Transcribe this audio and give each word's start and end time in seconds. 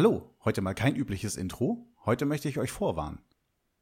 Hallo, 0.00 0.34
heute 0.46 0.62
mal 0.62 0.72
kein 0.72 0.96
übliches 0.96 1.36
Intro. 1.36 1.86
Heute 2.06 2.24
möchte 2.24 2.48
ich 2.48 2.58
euch 2.58 2.72
vorwarnen. 2.72 3.20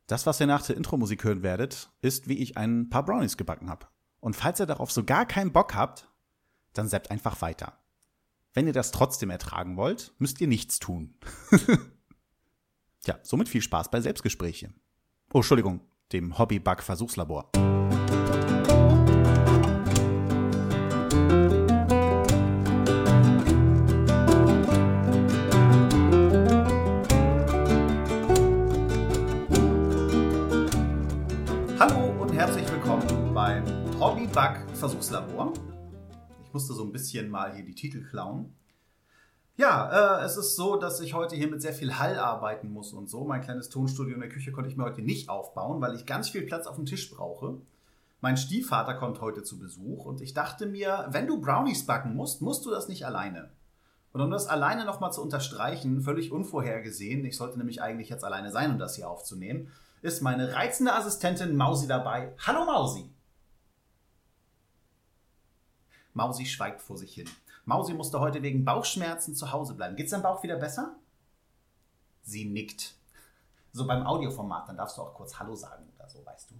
Das, 0.08 0.26
was 0.26 0.40
ihr 0.40 0.48
nach 0.48 0.66
der 0.66 0.76
Intro-Musik 0.76 1.22
hören 1.22 1.44
werdet, 1.44 1.90
ist, 2.02 2.26
wie 2.26 2.38
ich 2.38 2.56
ein 2.56 2.90
paar 2.90 3.04
Brownies 3.04 3.36
gebacken 3.36 3.70
habe. 3.70 3.86
Und 4.18 4.34
falls 4.34 4.58
ihr 4.58 4.66
darauf 4.66 4.90
so 4.90 5.04
gar 5.04 5.26
keinen 5.26 5.52
Bock 5.52 5.76
habt, 5.76 6.08
dann 6.72 6.88
seppt 6.88 7.12
einfach 7.12 7.40
weiter. 7.40 7.78
Wenn 8.52 8.66
ihr 8.66 8.72
das 8.72 8.90
trotzdem 8.90 9.30
ertragen 9.30 9.76
wollt, 9.76 10.12
müsst 10.18 10.40
ihr 10.40 10.48
nichts 10.48 10.80
tun. 10.80 11.14
ja, 13.06 13.16
somit 13.22 13.48
viel 13.48 13.62
Spaß 13.62 13.88
bei 13.92 14.00
Selbstgespräche. 14.00 14.74
Oh, 15.32 15.38
Entschuldigung, 15.38 15.82
dem 16.10 16.36
Hobby-Bug-Versuchslabor. 16.36 17.52
Herzlich 32.38 32.70
willkommen 32.70 33.34
beim 33.34 33.64
Hobby-Bug-Versuchslabor. 33.98 35.52
Ich 36.44 36.52
musste 36.52 36.72
so 36.72 36.84
ein 36.84 36.92
bisschen 36.92 37.28
mal 37.28 37.52
hier 37.52 37.64
die 37.64 37.74
Titel 37.74 38.04
klauen. 38.04 38.54
Ja, 39.56 40.20
äh, 40.20 40.24
es 40.24 40.36
ist 40.36 40.54
so, 40.54 40.76
dass 40.76 41.00
ich 41.00 41.14
heute 41.14 41.34
hier 41.34 41.48
mit 41.48 41.60
sehr 41.60 41.72
viel 41.72 41.98
Hall 41.98 42.16
arbeiten 42.16 42.70
muss 42.70 42.92
und 42.92 43.10
so. 43.10 43.24
Mein 43.24 43.40
kleines 43.40 43.70
Tonstudio 43.70 44.14
in 44.14 44.20
der 44.20 44.28
Küche 44.28 44.52
konnte 44.52 44.70
ich 44.70 44.76
mir 44.76 44.84
heute 44.84 45.02
nicht 45.02 45.28
aufbauen, 45.28 45.80
weil 45.80 45.96
ich 45.96 46.06
ganz 46.06 46.28
viel 46.28 46.42
Platz 46.42 46.68
auf 46.68 46.76
dem 46.76 46.86
Tisch 46.86 47.10
brauche. 47.10 47.56
Mein 48.20 48.36
Stiefvater 48.36 48.94
kommt 48.94 49.20
heute 49.20 49.42
zu 49.42 49.58
Besuch 49.58 50.04
und 50.04 50.20
ich 50.20 50.32
dachte 50.32 50.66
mir, 50.66 51.08
wenn 51.10 51.26
du 51.26 51.40
Brownies 51.40 51.86
backen 51.86 52.14
musst, 52.14 52.40
musst 52.40 52.64
du 52.64 52.70
das 52.70 52.86
nicht 52.86 53.04
alleine. 53.04 53.50
Und 54.12 54.20
um 54.20 54.30
das 54.30 54.46
alleine 54.46 54.84
nochmal 54.84 55.12
zu 55.12 55.22
unterstreichen, 55.22 56.02
völlig 56.02 56.30
unvorhergesehen, 56.30 57.24
ich 57.24 57.36
sollte 57.36 57.58
nämlich 57.58 57.82
eigentlich 57.82 58.10
jetzt 58.10 58.22
alleine 58.22 58.52
sein, 58.52 58.70
um 58.70 58.78
das 58.78 58.94
hier 58.94 59.10
aufzunehmen, 59.10 59.72
ist 60.02 60.22
meine 60.22 60.54
reizende 60.54 60.94
Assistentin 60.94 61.56
Mausi 61.56 61.86
dabei. 61.86 62.34
Hallo 62.46 62.64
Mausi! 62.64 63.10
Mausi 66.14 66.46
schweigt 66.46 66.82
vor 66.82 66.96
sich 66.96 67.14
hin. 67.14 67.28
Mausi 67.64 67.94
musste 67.94 68.20
heute 68.20 68.42
wegen 68.42 68.64
Bauchschmerzen 68.64 69.34
zu 69.34 69.52
Hause 69.52 69.74
bleiben. 69.74 69.94
Geht's 69.94 70.10
deinem 70.10 70.22
Bauch 70.22 70.42
wieder 70.42 70.56
besser? 70.56 70.96
Sie 72.22 72.44
nickt. 72.44 72.94
So 73.72 73.86
beim 73.86 74.06
Audioformat, 74.06 74.68
dann 74.68 74.76
darfst 74.76 74.96
du 74.96 75.02
auch 75.02 75.14
kurz 75.14 75.38
Hallo 75.38 75.54
sagen 75.54 75.84
oder 75.96 76.08
so, 76.08 76.24
weißt 76.24 76.50
du. 76.50 76.54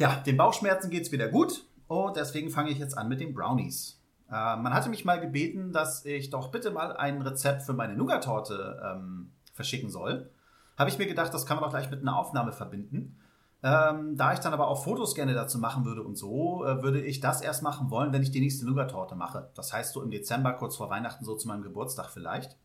Ja, 0.00 0.16
den 0.16 0.36
Bauchschmerzen 0.36 0.90
geht's 0.90 1.12
wieder 1.12 1.28
gut 1.28 1.64
und 1.86 2.16
deswegen 2.16 2.50
fange 2.50 2.70
ich 2.70 2.78
jetzt 2.78 2.98
an 2.98 3.08
mit 3.08 3.20
den 3.20 3.32
Brownies. 3.32 4.00
Äh, 4.28 4.56
man 4.56 4.74
hatte 4.74 4.90
mich 4.90 5.04
mal 5.04 5.20
gebeten, 5.20 5.72
dass 5.72 6.04
ich 6.04 6.30
doch 6.30 6.50
bitte 6.50 6.70
mal 6.70 6.96
ein 6.96 7.22
Rezept 7.22 7.62
für 7.62 7.72
meine 7.72 7.94
Nougat-Torte 7.94 8.82
ähm, 8.84 9.32
verschicken 9.54 9.90
soll. 9.90 10.30
Habe 10.78 10.90
ich 10.90 10.98
mir 10.98 11.06
gedacht, 11.06 11.34
das 11.34 11.44
kann 11.44 11.56
man 11.56 11.64
doch 11.64 11.70
gleich 11.70 11.90
mit 11.90 12.00
einer 12.00 12.16
Aufnahme 12.16 12.52
verbinden. 12.52 13.18
Ähm, 13.60 14.16
da 14.16 14.32
ich 14.32 14.38
dann 14.38 14.52
aber 14.52 14.68
auch 14.68 14.84
Fotos 14.84 15.16
gerne 15.16 15.34
dazu 15.34 15.58
machen 15.58 15.84
würde 15.84 16.04
und 16.04 16.16
so, 16.16 16.64
äh, 16.64 16.80
würde 16.80 17.02
ich 17.02 17.18
das 17.18 17.40
erst 17.40 17.64
machen 17.64 17.90
wollen, 17.90 18.12
wenn 18.12 18.22
ich 18.22 18.30
die 18.30 18.38
nächste 18.38 18.64
Nougat-Torte 18.64 19.16
mache. 19.16 19.50
Das 19.54 19.72
heißt 19.72 19.92
so 19.92 20.02
im 20.02 20.12
Dezember, 20.12 20.52
kurz 20.52 20.76
vor 20.76 20.88
Weihnachten, 20.90 21.24
so 21.24 21.34
zu 21.34 21.48
meinem 21.48 21.62
Geburtstag 21.62 22.10
vielleicht. 22.10 22.56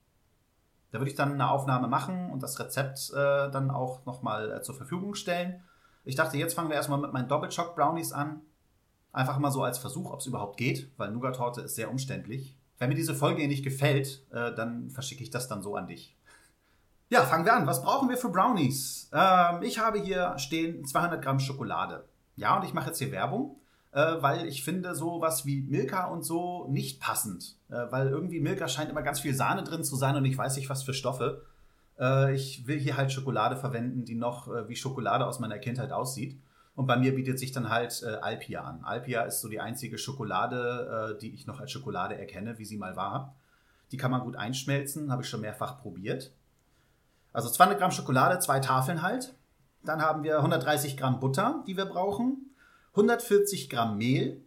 Da 0.91 0.99
würde 0.99 1.09
ich 1.09 1.17
dann 1.17 1.33
eine 1.33 1.49
Aufnahme 1.49 1.87
machen 1.87 2.29
und 2.29 2.43
das 2.43 2.59
Rezept 2.59 3.09
äh, 3.09 3.49
dann 3.49 3.71
auch 3.71 4.05
nochmal 4.05 4.51
äh, 4.51 4.61
zur 4.61 4.75
Verfügung 4.75 5.15
stellen. 5.15 5.63
Ich 6.03 6.13
dachte, 6.13 6.37
jetzt 6.37 6.53
fangen 6.53 6.69
wir 6.69 6.75
erstmal 6.75 6.99
mit 6.99 7.11
meinen 7.11 7.27
Doppelschock-Brownies 7.27 8.11
an. 8.11 8.41
Einfach 9.11 9.39
mal 9.39 9.49
so 9.49 9.63
als 9.63 9.79
Versuch, 9.79 10.11
ob 10.11 10.19
es 10.19 10.27
überhaupt 10.27 10.57
geht, 10.57 10.91
weil 10.97 11.09
Nougat-Torte 11.09 11.61
ist 11.61 11.73
sehr 11.73 11.89
umständlich. 11.89 12.55
Wenn 12.77 12.89
mir 12.89 12.95
diese 12.95 13.15
Folge 13.15 13.39
hier 13.39 13.47
nicht 13.47 13.63
gefällt, 13.63 14.27
äh, 14.31 14.53
dann 14.53 14.91
verschicke 14.91 15.23
ich 15.23 15.31
das 15.31 15.47
dann 15.47 15.63
so 15.63 15.75
an 15.75 15.87
dich. 15.87 16.15
Ja, 17.09 17.23
fangen 17.23 17.45
wir 17.45 17.53
an. 17.53 17.67
Was 17.67 17.83
brauchen 17.83 18.09
wir 18.09 18.17
für 18.17 18.29
Brownies? 18.29 19.09
Ähm, 19.13 19.61
ich 19.61 19.79
habe 19.79 19.99
hier 19.99 20.33
stehen 20.37 20.85
200 20.85 21.21
Gramm 21.21 21.39
Schokolade. 21.39 22.05
Ja, 22.35 22.57
und 22.57 22.65
ich 22.65 22.73
mache 22.73 22.87
jetzt 22.87 22.97
hier 22.97 23.11
Werbung, 23.11 23.57
äh, 23.91 24.15
weil 24.19 24.47
ich 24.47 24.63
finde 24.63 24.95
sowas 24.95 25.45
wie 25.45 25.61
Milka 25.61 26.05
und 26.05 26.23
so 26.23 26.67
nicht 26.69 26.99
passend. 26.99 27.57
Äh, 27.69 27.91
weil 27.91 28.07
irgendwie 28.07 28.39
Milka 28.39 28.67
scheint 28.67 28.89
immer 28.89 29.03
ganz 29.03 29.19
viel 29.19 29.35
Sahne 29.35 29.63
drin 29.63 29.83
zu 29.83 29.95
sein 29.95 30.15
und 30.15 30.25
ich 30.25 30.37
weiß 30.37 30.55
nicht, 30.55 30.69
was 30.69 30.83
für 30.83 30.93
Stoffe. 30.93 31.43
Äh, 31.99 32.33
ich 32.33 32.65
will 32.65 32.79
hier 32.79 32.97
halt 32.97 33.11
Schokolade 33.11 33.57
verwenden, 33.57 34.05
die 34.05 34.15
noch 34.15 34.47
äh, 34.47 34.67
wie 34.67 34.75
Schokolade 34.75 35.27
aus 35.27 35.39
meiner 35.39 35.59
Kindheit 35.59 35.91
aussieht. 35.91 36.39
Und 36.75 36.87
bei 36.87 36.97
mir 36.97 37.13
bietet 37.13 37.37
sich 37.37 37.51
dann 37.51 37.69
halt 37.69 38.01
äh, 38.01 38.15
Alpia 38.15 38.63
an. 38.63 38.83
Alpia 38.83 39.21
ist 39.23 39.41
so 39.41 39.47
die 39.47 39.59
einzige 39.59 39.99
Schokolade, 39.99 41.13
äh, 41.13 41.19
die 41.19 41.33
ich 41.35 41.45
noch 41.45 41.59
als 41.59 41.71
Schokolade 41.71 42.17
erkenne, 42.17 42.57
wie 42.57 42.65
sie 42.65 42.77
mal 42.77 42.95
war. 42.95 43.35
Die 43.91 43.97
kann 43.97 44.09
man 44.09 44.21
gut 44.21 44.35
einschmelzen, 44.35 45.11
habe 45.11 45.21
ich 45.21 45.29
schon 45.29 45.41
mehrfach 45.41 45.79
probiert. 45.79 46.31
Also 47.33 47.49
200 47.49 47.79
Gramm 47.79 47.91
Schokolade, 47.91 48.39
zwei 48.39 48.59
Tafeln 48.59 49.01
halt. 49.01 49.33
Dann 49.83 50.01
haben 50.01 50.23
wir 50.23 50.37
130 50.37 50.95
Gramm 50.95 51.19
Butter, 51.19 51.63
die 51.67 51.75
wir 51.75 51.85
brauchen. 51.85 52.55
140 52.91 53.69
Gramm 53.69 53.97
Mehl. 53.97 54.41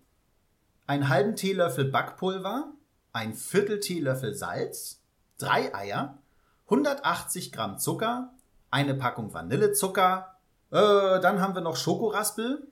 Einen 0.86 1.08
halben 1.08 1.36
Teelöffel 1.36 1.86
Backpulver. 1.86 2.72
Ein 3.12 3.34
Viertel 3.34 3.80
Teelöffel 3.80 4.34
Salz. 4.34 5.02
Drei 5.38 5.74
Eier. 5.74 6.18
180 6.66 7.52
Gramm 7.52 7.78
Zucker. 7.78 8.32
Eine 8.70 8.94
Packung 8.94 9.34
Vanillezucker. 9.34 10.36
Äh, 10.70 11.20
dann 11.20 11.40
haben 11.40 11.54
wir 11.54 11.62
noch 11.62 11.76
Schokoraspel. 11.76 12.66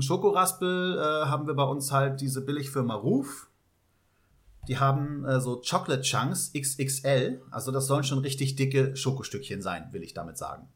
Schokoraspel 0.00 0.98
äh, 0.98 1.26
haben 1.28 1.46
wir 1.46 1.54
bei 1.54 1.64
uns 1.64 1.92
halt 1.92 2.20
diese 2.20 2.40
Billigfirma 2.40 2.94
Ruf. 2.94 3.48
Die 4.68 4.78
haben 4.78 5.24
äh, 5.24 5.40
so 5.40 5.60
Chocolate 5.60 6.02
Chunks 6.02 6.52
XXL. 6.52 7.42
Also 7.50 7.72
das 7.72 7.86
sollen 7.86 8.04
schon 8.04 8.18
richtig 8.18 8.56
dicke 8.56 8.96
Schokostückchen 8.96 9.60
sein, 9.62 9.88
will 9.92 10.02
ich 10.02 10.14
damit 10.14 10.38
sagen. 10.38 10.68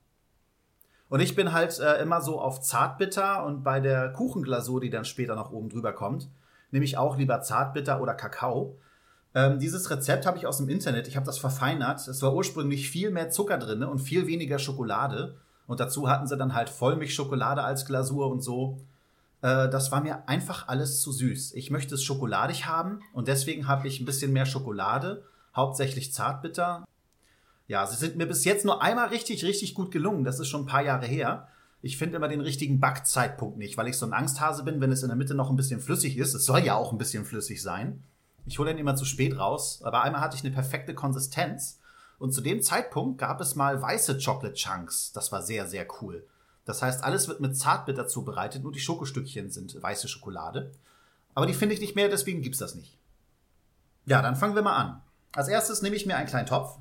Und 1.08 1.20
ich 1.20 1.36
bin 1.36 1.52
halt 1.52 1.78
äh, 1.78 2.02
immer 2.02 2.20
so 2.20 2.40
auf 2.40 2.60
Zartbitter 2.60 3.44
und 3.44 3.62
bei 3.62 3.80
der 3.80 4.12
Kuchenglasur, 4.12 4.80
die 4.80 4.90
dann 4.90 5.04
später 5.04 5.36
noch 5.36 5.52
oben 5.52 5.68
drüber 5.68 5.92
kommt, 5.92 6.28
nehme 6.72 6.84
ich 6.84 6.98
auch 6.98 7.16
lieber 7.16 7.42
Zartbitter 7.42 8.00
oder 8.00 8.14
Kakao. 8.14 8.76
Ähm, 9.34 9.60
dieses 9.60 9.88
Rezept 9.90 10.26
habe 10.26 10.38
ich 10.38 10.46
aus 10.46 10.58
dem 10.58 10.68
Internet, 10.68 11.06
ich 11.06 11.14
habe 11.14 11.26
das 11.26 11.38
verfeinert. 11.38 12.06
Es 12.08 12.22
war 12.22 12.34
ursprünglich 12.34 12.90
viel 12.90 13.10
mehr 13.10 13.30
Zucker 13.30 13.58
drin 13.58 13.84
und 13.84 13.98
viel 13.98 14.26
weniger 14.26 14.58
Schokolade. 14.58 15.36
Und 15.66 15.78
dazu 15.78 16.08
hatten 16.08 16.26
sie 16.26 16.36
dann 16.36 16.54
halt 16.54 16.70
Vollmilchschokolade 16.70 17.62
als 17.62 17.86
Glasur 17.86 18.30
und 18.30 18.40
so. 18.40 18.78
Äh, 19.42 19.68
das 19.68 19.92
war 19.92 20.00
mir 20.00 20.28
einfach 20.28 20.68
alles 20.68 21.00
zu 21.00 21.12
süß. 21.12 21.54
Ich 21.54 21.70
möchte 21.70 21.94
es 21.94 22.02
schokoladig 22.02 22.66
haben 22.66 23.00
und 23.12 23.28
deswegen 23.28 23.68
habe 23.68 23.88
ich 23.88 24.00
ein 24.00 24.06
bisschen 24.06 24.32
mehr 24.32 24.46
Schokolade, 24.46 25.24
hauptsächlich 25.54 26.12
Zartbitter. 26.12 26.84
Ja, 27.68 27.86
sie 27.86 27.96
sind 27.96 28.16
mir 28.16 28.26
bis 28.26 28.44
jetzt 28.44 28.64
nur 28.64 28.82
einmal 28.82 29.08
richtig, 29.08 29.44
richtig 29.44 29.74
gut 29.74 29.90
gelungen. 29.90 30.24
Das 30.24 30.38
ist 30.38 30.48
schon 30.48 30.62
ein 30.62 30.66
paar 30.66 30.84
Jahre 30.84 31.06
her. 31.06 31.48
Ich 31.82 31.98
finde 31.98 32.16
immer 32.16 32.28
den 32.28 32.40
richtigen 32.40 32.80
Backzeitpunkt 32.80 33.58
nicht, 33.58 33.76
weil 33.76 33.88
ich 33.88 33.96
so 33.96 34.06
ein 34.06 34.12
Angsthase 34.12 34.64
bin, 34.64 34.80
wenn 34.80 34.92
es 34.92 35.02
in 35.02 35.08
der 35.08 35.16
Mitte 35.16 35.34
noch 35.34 35.50
ein 35.50 35.56
bisschen 35.56 35.80
flüssig 35.80 36.16
ist. 36.16 36.34
Es 36.34 36.46
soll 36.46 36.60
ja 36.60 36.74
auch 36.74 36.92
ein 36.92 36.98
bisschen 36.98 37.24
flüssig 37.24 37.62
sein. 37.62 38.02
Ich 38.46 38.58
hole 38.58 38.70
den 38.70 38.78
immer 38.78 38.96
zu 38.96 39.04
spät 39.04 39.38
raus, 39.38 39.82
aber 39.84 40.02
einmal 40.02 40.20
hatte 40.20 40.36
ich 40.36 40.44
eine 40.44 40.54
perfekte 40.54 40.94
Konsistenz. 40.94 41.80
Und 42.18 42.32
zu 42.32 42.40
dem 42.40 42.62
Zeitpunkt 42.62 43.18
gab 43.18 43.40
es 43.40 43.56
mal 43.56 43.82
weiße 43.82 44.18
Chocolate 44.18 44.54
Chunks. 44.54 45.12
Das 45.12 45.32
war 45.32 45.42
sehr, 45.42 45.66
sehr 45.66 45.86
cool. 46.00 46.24
Das 46.66 46.82
heißt, 46.82 47.02
alles 47.04 47.28
wird 47.28 47.40
mit 47.40 47.56
Zartbitter 47.56 48.08
zubereitet, 48.08 48.62
nur 48.62 48.72
die 48.72 48.80
Schokostückchen 48.80 49.50
sind 49.50 49.80
weiße 49.80 50.08
Schokolade. 50.08 50.72
Aber 51.34 51.46
die 51.46 51.54
finde 51.54 51.74
ich 51.74 51.80
nicht 51.80 51.94
mehr, 51.94 52.08
deswegen 52.08 52.42
gibt 52.42 52.56
es 52.56 52.58
das 52.58 52.74
nicht. 52.74 52.98
Ja, 54.04 54.20
dann 54.20 54.36
fangen 54.36 54.56
wir 54.56 54.62
mal 54.62 54.76
an. 54.76 55.02
Als 55.32 55.48
erstes 55.48 55.80
nehme 55.80 55.96
ich 55.96 56.06
mir 56.06 56.16
einen 56.16 56.28
kleinen 56.28 56.46
Topf. 56.46 56.76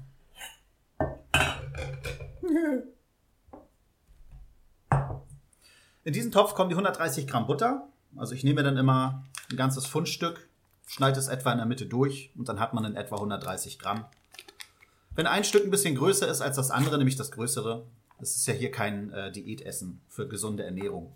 In 6.03 6.13
diesen 6.13 6.31
Topf 6.31 6.55
kommen 6.55 6.69
die 6.69 6.75
130 6.75 7.27
Gramm 7.27 7.45
Butter. 7.45 7.87
Also 8.15 8.33
ich 8.33 8.43
nehme 8.43 8.63
dann 8.63 8.77
immer 8.77 9.23
ein 9.51 9.57
ganzes 9.57 9.85
Pfundstück, 9.85 10.47
schneide 10.87 11.19
es 11.19 11.27
etwa 11.27 11.51
in 11.51 11.57
der 11.59 11.67
Mitte 11.67 11.85
durch 11.85 12.31
und 12.35 12.49
dann 12.49 12.59
hat 12.59 12.73
man 12.73 12.85
in 12.85 12.95
etwa 12.95 13.15
130 13.15 13.77
Gramm. 13.77 14.05
Wenn 15.13 15.27
ein 15.27 15.43
Stück 15.43 15.63
ein 15.63 15.71
bisschen 15.71 15.95
größer 15.95 16.27
ist 16.27 16.41
als 16.41 16.55
das 16.55 16.71
andere, 16.71 16.97
nämlich 16.97 17.17
das 17.17 17.31
größere, 17.31 17.85
das 18.19 18.35
ist 18.35 18.47
ja 18.47 18.53
hier 18.53 18.71
kein 18.71 19.11
äh, 19.11 19.31
Diätessen 19.31 20.01
für 20.07 20.27
gesunde 20.27 20.63
Ernährung. 20.63 21.13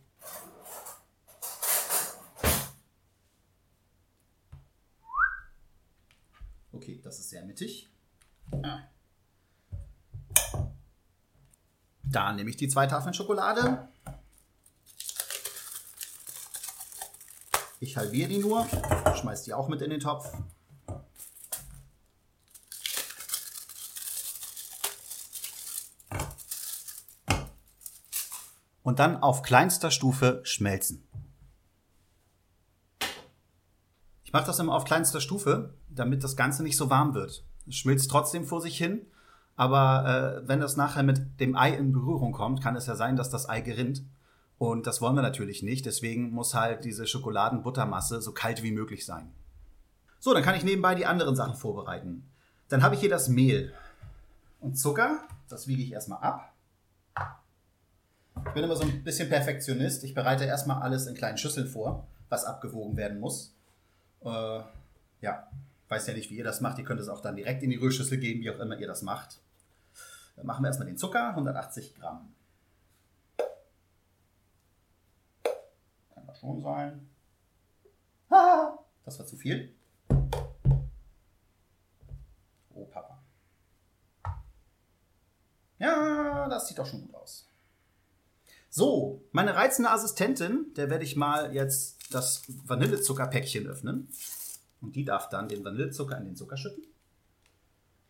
Okay, 6.71 6.99
das 7.03 7.19
ist 7.19 7.29
sehr 7.29 7.43
mittig. 7.43 7.89
Da 12.03 12.33
nehme 12.33 12.49
ich 12.49 12.57
die 12.57 12.67
zwei 12.67 12.87
Tafeln 12.87 13.13
Schokolade. 13.13 13.87
Ich 17.79 17.95
halbiere 17.95 18.29
die 18.29 18.39
nur, 18.39 18.67
schmeiße 19.15 19.45
die 19.45 19.53
auch 19.53 19.67
mit 19.67 19.81
in 19.81 19.89
den 19.89 19.99
Topf. 19.99 20.31
Und 28.89 28.97
dann 28.97 29.17
auf 29.17 29.43
kleinster 29.43 29.91
Stufe 29.91 30.41
schmelzen. 30.41 31.07
Ich 34.23 34.33
mache 34.33 34.47
das 34.47 34.57
immer 34.57 34.73
auf 34.73 34.83
kleinster 34.83 35.21
Stufe, 35.21 35.75
damit 35.89 36.23
das 36.23 36.35
Ganze 36.35 36.63
nicht 36.63 36.75
so 36.75 36.89
warm 36.89 37.13
wird. 37.13 37.43
Es 37.67 37.75
schmilzt 37.75 38.09
trotzdem 38.09 38.45
vor 38.45 38.61
sich 38.61 38.75
hin, 38.79 39.05
Aber 39.59 40.41
äh, 40.41 40.47
wenn 40.47 40.61
das 40.61 40.77
nachher 40.77 41.03
mit 41.03 41.41
dem 41.41 41.57
Ei 41.57 41.73
in 41.73 41.91
Berührung 41.91 42.31
kommt, 42.31 42.63
kann 42.63 42.77
es 42.77 42.87
ja 42.87 42.95
sein, 42.95 43.17
dass 43.17 43.29
das 43.29 43.49
Ei 43.49 43.59
gerinnt. 43.59 44.03
Und 44.57 44.87
das 44.87 45.01
wollen 45.01 45.15
wir 45.15 45.21
natürlich 45.21 45.63
nicht. 45.63 45.85
Deswegen 45.85 46.31
muss 46.31 46.53
halt 46.53 46.85
diese 46.85 47.05
Schokoladenbuttermasse 47.05 48.21
so 48.21 48.31
kalt 48.31 48.63
wie 48.63 48.71
möglich 48.71 49.05
sein. 49.05 49.33
So, 50.21 50.33
dann 50.33 50.43
kann 50.43 50.55
ich 50.55 50.63
nebenbei 50.63 50.95
die 50.95 51.05
anderen 51.05 51.35
Sachen 51.35 51.55
vorbereiten. 51.55 52.23
Dann 52.69 52.83
habe 52.83 52.95
ich 52.95 53.01
hier 53.01 53.09
das 53.09 53.27
Mehl 53.27 53.73
und 54.61 54.79
Zucker. 54.79 55.19
Das 55.49 55.67
wiege 55.67 55.83
ich 55.83 55.91
erstmal 55.91 56.21
ab. 56.21 56.48
Ich 58.47 58.53
bin 58.53 58.63
immer 58.63 58.75
so 58.75 58.83
ein 58.83 59.03
bisschen 59.03 59.29
Perfektionist. 59.29 60.03
Ich 60.03 60.13
bereite 60.13 60.45
erstmal 60.45 60.81
alles 60.81 61.07
in 61.07 61.15
kleinen 61.15 61.37
Schüsseln 61.37 61.67
vor, 61.67 62.07
was 62.29 62.45
abgewogen 62.45 62.97
werden 62.97 63.19
muss. 63.19 63.55
Äh, 64.21 64.61
ja, 65.21 65.49
weiß 65.87 66.07
ja 66.07 66.13
nicht, 66.13 66.29
wie 66.29 66.37
ihr 66.37 66.43
das 66.43 66.61
macht. 66.61 66.77
Ihr 66.77 66.85
könnt 66.85 66.99
es 66.99 67.09
auch 67.09 67.21
dann 67.21 67.35
direkt 67.35 67.63
in 67.63 67.69
die 67.69 67.75
Rührschüssel 67.77 68.17
geben, 68.17 68.41
wie 68.41 68.49
auch 68.49 68.59
immer 68.59 68.77
ihr 68.77 68.87
das 68.87 69.01
macht. 69.01 69.39
Dann 70.35 70.45
machen 70.45 70.63
wir 70.63 70.67
erstmal 70.67 70.87
den 70.87 70.97
Zucker, 70.97 71.29
180 71.29 71.95
Gramm. 71.95 72.33
Kann 76.13 76.25
das 76.27 76.39
schon 76.39 76.61
sein. 76.61 77.09
Das 78.29 79.17
war 79.17 79.25
zu 79.25 79.35
viel. 79.35 79.73
Oh, 82.73 82.85
Papa. 82.85 83.23
Ja, 85.79 86.47
das 86.47 86.67
sieht 86.67 86.77
doch 86.77 86.85
schon 86.85 87.01
gut 87.01 87.15
aus. 87.15 87.48
So, 88.71 89.27
meine 89.31 89.55
reizende 89.55 89.89
Assistentin, 89.89 90.73
der 90.75 90.91
werde 90.91 91.03
ich 91.03 91.15
mal 91.15 91.53
jetzt 91.53 92.13
das 92.13 92.43
Vanillezuckerpäckchen 92.47 93.65
öffnen. 93.67 94.09
Und 94.79 94.95
die 94.95 95.03
darf 95.03 95.27
dann 95.29 95.49
den 95.49 95.65
Vanillezucker 95.65 96.17
in 96.17 96.25
den 96.25 96.35
Zucker 96.35 96.55
schütten. 96.55 96.83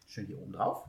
Schön 0.06 0.28
hier 0.28 0.40
oben 0.40 0.52
drauf. 0.52 0.86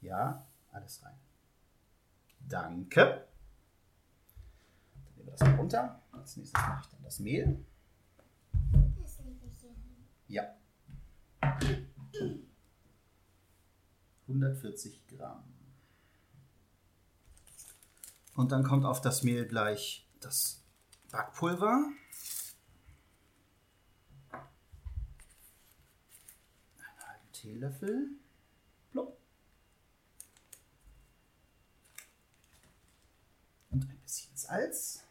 Ja, 0.00 0.46
alles 0.70 1.02
rein. 1.04 1.18
Danke. 2.48 3.26
Dann 4.94 5.14
nehmen 5.16 5.26
wir 5.26 5.32
das 5.32 5.40
mal 5.40 5.56
runter. 5.56 6.02
Als 6.12 6.36
nächstes 6.36 6.62
mache 6.62 6.82
ich 6.84 6.90
dann 6.90 7.02
das 7.02 7.18
Mehl. 7.18 7.64
Das. 9.02 9.18
Ja. 10.28 10.54
140 14.28 15.06
Gramm. 15.08 15.55
Und 18.36 18.52
dann 18.52 18.64
kommt 18.64 18.84
auf 18.84 19.00
das 19.00 19.22
Mehl 19.22 19.46
gleich 19.46 20.06
das 20.20 20.62
Backpulver. 21.10 21.90
Einen 24.30 24.42
halben 27.08 27.32
Teelöffel. 27.32 28.10
Plupp. 28.90 29.16
Und 33.70 33.88
ein 33.88 34.00
bisschen 34.02 34.36
Salz. 34.36 35.02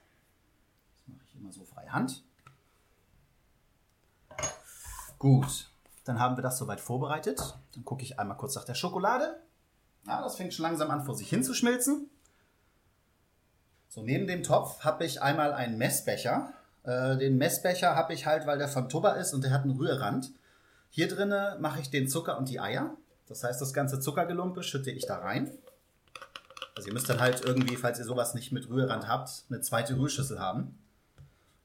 Das 1.07 1.15
mache 1.15 1.25
ich 1.27 1.35
immer 1.35 1.51
so 1.51 1.65
frei 1.65 1.87
Hand. 1.87 2.23
Gut, 5.17 5.71
dann 6.03 6.19
haben 6.19 6.37
wir 6.37 6.43
das 6.43 6.59
soweit 6.59 6.79
vorbereitet. 6.79 7.57
Dann 7.73 7.83
gucke 7.83 8.03
ich 8.03 8.19
einmal 8.19 8.37
kurz 8.37 8.53
nach 8.53 8.65
der 8.65 8.75
Schokolade. 8.75 9.41
Ja, 10.05 10.21
das 10.21 10.35
fängt 10.35 10.53
schon 10.53 10.63
langsam 10.63 10.91
an, 10.91 11.03
vor 11.03 11.15
sich 11.15 11.27
hin 11.27 11.43
zu 11.43 11.55
schmilzen. 11.55 12.11
So, 13.95 14.01
neben 14.01 14.27
dem 14.27 14.43
Topf 14.43 14.81
habe 14.81 15.05
ich 15.05 15.21
einmal 15.21 15.53
einen 15.53 15.77
Messbecher. 15.77 16.51
Äh, 16.83 17.15
den 17.15 17.37
Messbecher 17.37 17.95
habe 17.95 18.13
ich 18.13 18.25
halt, 18.25 18.45
weil 18.45 18.57
der 18.57 18.67
von 18.67 18.89
Tubber 18.89 19.15
ist 19.15 19.33
und 19.33 19.41
der 19.41 19.51
hat 19.51 19.61
einen 19.61 19.77
Rührrand. 19.77 20.31
Hier 20.89 21.07
drinne 21.07 21.55
mache 21.61 21.79
ich 21.79 21.91
den 21.91 22.09
Zucker 22.09 22.37
und 22.37 22.49
die 22.49 22.59
Eier. 22.59 22.97
Das 23.29 23.45
heißt, 23.45 23.61
das 23.61 23.73
ganze 23.73 24.01
Zuckergelumpe 24.01 24.63
schütte 24.63 24.91
ich 24.91 25.05
da 25.05 25.19
rein. 25.19 25.49
Also 26.75 26.89
ihr 26.89 26.93
müsst 26.93 27.09
dann 27.09 27.21
halt 27.21 27.45
irgendwie, 27.45 27.77
falls 27.77 27.97
ihr 27.97 28.03
sowas 28.03 28.33
nicht 28.33 28.51
mit 28.51 28.69
Rührrand 28.69 29.07
habt, 29.07 29.45
eine 29.49 29.61
zweite 29.61 29.97
Rührschüssel 29.97 30.41
haben. 30.41 30.77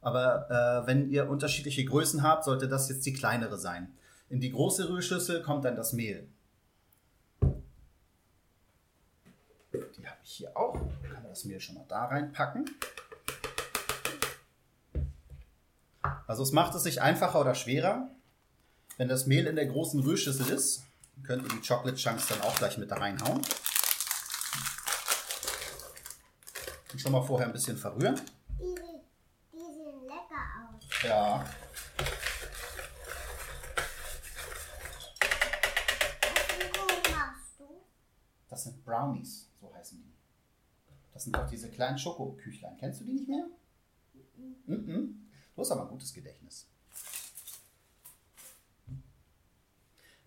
Aber 0.00 0.48
äh, 0.50 0.86
wenn 0.86 1.10
ihr 1.10 1.28
unterschiedliche 1.28 1.84
Größen 1.84 2.22
habt, 2.22 2.44
sollte 2.44 2.68
das 2.68 2.88
jetzt 2.88 3.04
die 3.06 3.12
kleinere 3.12 3.58
sein. 3.58 3.92
In 4.28 4.38
die 4.38 4.52
große 4.52 4.88
Rührschüssel 4.88 5.42
kommt 5.42 5.64
dann 5.64 5.74
das 5.74 5.92
Mehl. 5.94 6.28
Die 9.72 10.06
habe 10.06 10.18
ich 10.19 10.19
hier 10.32 10.56
auch. 10.56 10.74
Kann 11.02 11.22
man 11.22 11.28
das 11.30 11.44
Mehl 11.44 11.60
schon 11.60 11.74
mal 11.76 11.84
da 11.88 12.06
reinpacken. 12.06 12.70
Also 16.26 16.42
es 16.42 16.52
macht 16.52 16.74
es 16.74 16.82
sich 16.84 17.02
einfacher 17.02 17.40
oder 17.40 17.54
schwerer. 17.54 18.08
Wenn 18.96 19.08
das 19.08 19.26
Mehl 19.26 19.46
in 19.46 19.56
der 19.56 19.66
großen 19.66 20.00
Rührschüssel 20.00 20.48
ist, 20.50 20.84
könnt 21.24 21.42
ihr 21.42 21.48
die 21.48 21.66
Chocolate 21.66 21.96
Chunks 21.96 22.28
dann 22.28 22.40
auch 22.42 22.54
gleich 22.56 22.78
mit 22.78 22.90
da 22.90 22.96
reinhauen. 22.96 23.40
Und 26.92 27.00
schon 27.00 27.12
mal 27.12 27.22
vorher 27.22 27.46
ein 27.46 27.52
bisschen 27.52 27.76
verrühren. 27.78 28.20
Die, 28.58 28.64
sehen- 28.64 29.00
die 29.52 29.58
sehen 29.58 30.02
lecker 30.06 30.68
aus. 30.68 31.02
Ja? 31.02 31.44
Das 38.48 38.64
sind 38.64 38.84
Brownies. 38.84 39.49
Das 41.12 41.24
sind 41.24 41.36
doch 41.36 41.48
diese 41.48 41.70
kleinen 41.70 41.98
Schokoküchlein. 41.98 42.76
Kennst 42.78 43.00
du 43.00 43.04
die 43.04 43.12
nicht 43.12 43.28
mehr? 43.28 43.46
Mhm. 44.66 45.28
Du 45.54 45.60
hast 45.62 45.70
aber 45.72 45.82
ein 45.82 45.88
gutes 45.88 46.14
Gedächtnis. 46.14 46.66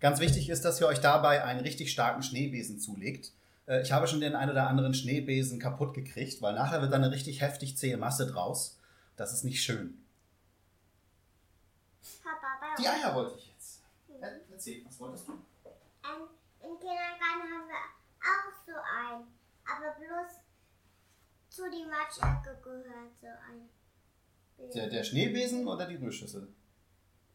Ganz 0.00 0.20
wichtig 0.20 0.50
ist, 0.50 0.64
dass 0.64 0.80
ihr 0.80 0.86
euch 0.86 1.00
dabei 1.00 1.44
einen 1.44 1.60
richtig 1.60 1.90
starken 1.90 2.22
Schneebesen 2.22 2.78
zulegt. 2.78 3.32
Äh, 3.66 3.80
Ich 3.82 3.92
habe 3.92 4.06
schon 4.06 4.20
den 4.20 4.34
einen 4.36 4.50
oder 4.50 4.68
anderen 4.68 4.92
Schneebesen 4.92 5.58
kaputt 5.58 5.94
gekriegt, 5.94 6.42
weil 6.42 6.54
nachher 6.54 6.82
wird 6.82 6.92
dann 6.92 7.02
eine 7.02 7.12
richtig 7.14 7.40
heftig 7.40 7.76
zähe 7.78 7.96
Masse 7.96 8.26
draus. 8.26 8.78
Das 9.16 9.32
ist 9.32 9.44
nicht 9.44 9.62
schön. 9.62 10.04
Papa, 12.22 12.74
Die 12.78 12.86
Eier 12.86 13.14
wollte 13.14 13.38
ich 13.38 13.48
jetzt. 13.48 13.80
Äh, 14.20 14.40
Erzähl, 14.52 14.84
was 14.84 15.00
wolltest 15.00 15.26
du? 15.28 15.32
Ähm, 15.32 16.28
Im 16.60 16.78
Kindergarten 16.78 17.42
haben 17.50 17.68
wir 17.68 17.80
auch 18.20 18.66
so 18.66 18.72
ein, 18.74 19.26
aber 19.64 19.94
bloß 19.98 20.43
zu 21.54 21.70
die 21.70 21.86
Matschecke 21.86 22.58
gehört 22.62 23.16
so 23.20 23.28
ein. 23.28 23.68
Der, 24.72 24.88
der 24.88 25.04
Schneebesen 25.04 25.68
oder 25.68 25.86
die 25.86 25.94
Rührschüssel? 25.94 26.48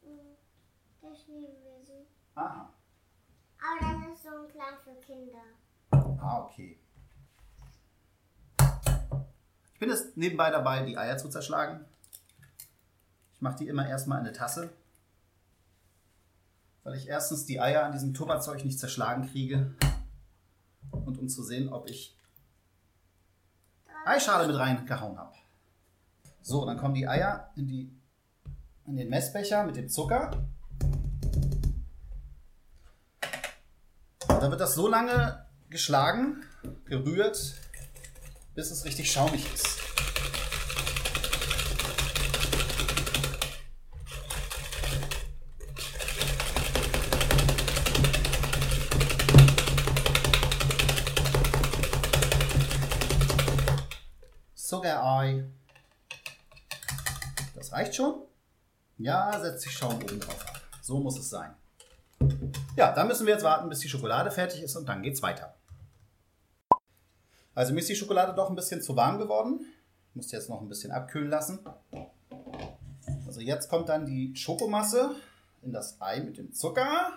Mhm. 0.01 0.35
Der 1.01 1.15
Schneewesen. 1.15 2.05
Aha. 2.35 2.73
Aber 3.61 4.05
das 4.05 4.17
ist 4.17 4.23
so 4.23 4.29
ein 4.29 4.47
klein 4.49 4.75
für 4.83 4.95
Kinder. 4.99 5.43
Ah, 5.91 6.43
okay. 6.43 6.77
Ich 9.73 9.79
bin 9.79 9.89
jetzt 9.89 10.17
nebenbei 10.17 10.51
dabei, 10.51 10.83
die 10.83 10.97
Eier 10.97 11.17
zu 11.17 11.29
zerschlagen. 11.29 11.85
Ich 13.33 13.41
mache 13.41 13.57
die 13.59 13.69
immer 13.69 13.87
erstmal 13.87 14.19
in 14.19 14.25
eine 14.25 14.35
Tasse, 14.35 14.73
weil 16.83 16.95
ich 16.95 17.07
erstens 17.07 17.45
die 17.45 17.61
Eier 17.61 17.85
an 17.85 17.93
diesem 17.93 18.13
Tupperzeug 18.13 18.65
nicht 18.65 18.79
zerschlagen 18.79 19.29
kriege 19.31 19.73
und 20.91 21.17
um 21.17 21.29
zu 21.29 21.41
sehen, 21.41 21.69
ob 21.69 21.89
ich 21.89 22.18
Eischale 24.09 24.47
mit 24.47 24.57
reingehauen 24.57 25.17
habe. 25.17 25.35
So, 26.41 26.65
dann 26.65 26.77
kommen 26.77 26.95
die 26.95 27.07
Eier 27.07 27.51
in, 27.55 27.67
die, 27.67 27.95
in 28.85 28.97
den 28.97 29.09
Messbecher 29.09 29.63
mit 29.63 29.75
dem 29.75 29.87
Zucker. 29.87 30.31
Und 34.27 34.41
dann 34.41 34.51
wird 34.51 34.61
das 34.61 34.73
so 34.73 34.87
lange 34.87 35.45
geschlagen, 35.69 36.43
gerührt, 36.85 37.55
bis 38.55 38.71
es 38.71 38.85
richtig 38.85 39.11
schaumig 39.11 39.53
ist. 39.53 39.78
Zuckerei. 55.29 55.43
Das 57.55 57.71
reicht 57.71 57.95
schon. 57.95 58.23
Ja, 58.97 59.39
setzt 59.39 59.63
sich 59.63 59.71
Schaum 59.71 59.95
oben 59.95 60.19
drauf 60.19 60.47
ab. 60.47 60.61
So 60.81 60.99
muss 60.99 61.17
es 61.17 61.29
sein. 61.29 61.53
Ja, 62.75 62.91
dann 62.91 63.07
müssen 63.07 63.25
wir 63.25 63.33
jetzt 63.33 63.43
warten, 63.43 63.69
bis 63.69 63.79
die 63.79 63.89
Schokolade 63.89 64.31
fertig 64.31 64.61
ist 64.61 64.75
und 64.75 64.87
dann 64.87 65.01
geht's 65.01 65.21
weiter. 65.21 65.55
Also 67.55 67.73
mir 67.73 67.79
ist 67.79 67.89
die 67.89 67.95
Schokolade 67.95 68.33
doch 68.33 68.49
ein 68.49 68.55
bisschen 68.55 68.81
zu 68.81 68.95
warm 68.95 69.17
geworden. 69.17 69.65
Ich 70.09 70.15
muss 70.15 70.27
die 70.27 70.35
jetzt 70.35 70.49
noch 70.49 70.61
ein 70.61 70.69
bisschen 70.69 70.91
abkühlen 70.91 71.29
lassen. 71.29 71.59
Also 73.25 73.41
jetzt 73.41 73.69
kommt 73.69 73.89
dann 73.89 74.05
die 74.05 74.35
Schokomasse 74.35 75.15
in 75.61 75.71
das 75.71 76.01
Ei 76.01 76.21
mit 76.21 76.37
dem 76.37 76.53
Zucker. 76.53 77.13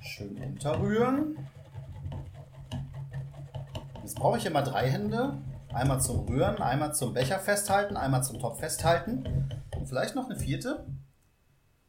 Schön 0.00 0.36
unterrühren. 0.42 1.48
Jetzt 4.02 4.16
brauche 4.16 4.38
ich 4.38 4.46
immer 4.46 4.62
drei 4.62 4.88
Hände. 4.88 5.38
Einmal 5.74 6.00
zum 6.00 6.20
Rühren, 6.20 6.62
einmal 6.62 6.94
zum 6.94 7.12
Becher 7.14 7.40
festhalten, 7.40 7.96
einmal 7.96 8.22
zum 8.22 8.38
Topf 8.38 8.60
festhalten 8.60 9.24
und 9.76 9.88
vielleicht 9.88 10.14
noch 10.14 10.26
eine 10.26 10.38
vierte, 10.38 10.86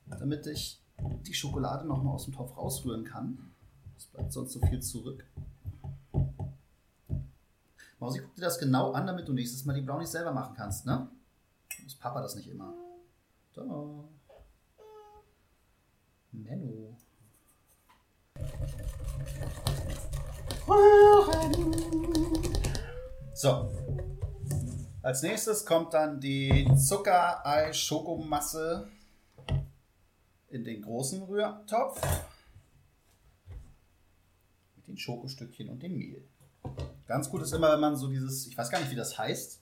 damit 0.07 0.47
ich 0.47 0.81
die 0.97 1.35
Schokolade 1.35 1.87
noch 1.87 2.01
mal 2.01 2.13
aus 2.13 2.25
dem 2.25 2.33
Topf 2.33 2.57
rausrühren 2.57 3.05
kann. 3.05 3.53
Es 3.95 4.05
bleibt 4.05 4.33
sonst 4.33 4.53
so 4.53 4.59
viel 4.59 4.81
zurück. 4.81 5.23
Mausi, 7.99 8.21
guck 8.21 8.33
dir 8.35 8.41
das 8.41 8.57
genau 8.57 8.91
an, 8.93 9.05
damit 9.05 9.27
du 9.27 9.33
nächstes 9.33 9.65
Mal 9.65 9.73
die 9.75 9.81
Brownies 9.81 10.11
selber 10.11 10.31
machen 10.31 10.55
kannst, 10.57 10.87
ne? 10.87 11.07
Muss 11.83 11.95
Papa 11.95 12.21
das 12.21 12.35
nicht 12.35 12.49
immer. 12.49 12.73
Doch. 13.53 14.09
Menno. 16.31 16.97
So. 23.35 23.74
Als 25.05 25.21
nächstes 25.21 25.65
kommt 25.67 25.93
dann 25.93 26.19
die 26.19 26.67
Zuckerei-Schokomasse 26.75 28.87
in 30.49 30.63
den 30.63 30.81
großen 30.81 31.21
Rührtopf 31.21 32.01
mit 34.75 34.87
den 34.87 34.97
Schokostückchen 34.97 35.69
und 35.69 35.83
dem 35.83 35.95
Mehl. 35.95 36.27
Ganz 37.05 37.29
gut 37.29 37.43
ist 37.43 37.53
immer, 37.53 37.71
wenn 37.73 37.81
man 37.81 37.95
so 37.95 38.07
dieses, 38.07 38.47
ich 38.47 38.57
weiß 38.57 38.71
gar 38.71 38.79
nicht, 38.79 38.89
wie 38.89 38.95
das 38.95 39.15
heißt, 39.15 39.61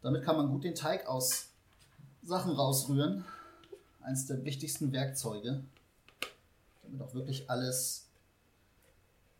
damit 0.00 0.22
kann 0.22 0.36
man 0.36 0.48
gut 0.48 0.62
den 0.62 0.76
Teig 0.76 1.08
aus 1.08 1.48
Sachen 2.22 2.52
rausrühren. 2.52 3.24
Eines 4.00 4.26
der 4.26 4.44
wichtigsten 4.44 4.92
Werkzeuge, 4.92 5.64
damit 6.84 7.02
auch 7.02 7.14
wirklich 7.14 7.50
alles 7.50 8.06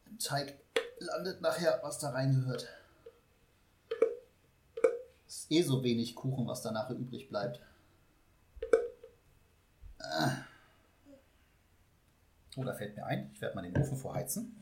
im 0.05 0.19
Teig 0.19 0.59
landet 0.99 1.43
nachher, 1.43 1.79
was 1.85 2.01
da 2.01 2.11
reingehört. 2.11 2.67
Ist 5.29 5.53
eh 5.53 5.61
so 5.61 5.85
wenig 5.85 6.15
Kuchen, 6.15 6.47
was 6.47 6.63
da 6.63 6.73
nachher 6.73 6.97
übrig 6.97 7.29
bleibt. 7.29 7.61
Ah. 9.99 10.31
Oh, 12.57 12.65
da 12.65 12.73
fällt 12.73 12.97
mir 12.97 13.05
ein, 13.05 13.31
ich 13.35 13.41
werde 13.43 13.55
mal 13.55 13.63
den 13.63 13.77
Ofen 13.77 13.99
vorheizen. 13.99 14.59